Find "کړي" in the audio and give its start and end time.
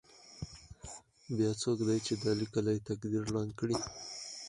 3.59-3.77